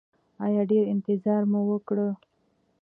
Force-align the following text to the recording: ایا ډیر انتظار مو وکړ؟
ایا 0.45 0.61
ډیر 0.71 0.83
انتظار 0.93 1.41
مو 1.51 1.61
وکړ؟ 1.69 1.97